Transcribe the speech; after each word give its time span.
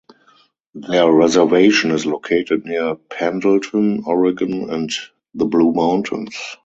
Their 0.73 1.11
reservation 1.11 1.91
is 1.91 2.07
located 2.07 2.65
near 2.65 2.95
Pendleton, 2.95 4.01
Oregon 4.07 4.67
and 4.71 4.89
the 5.35 5.45
Blue 5.45 5.73
Mountains. 5.73 6.35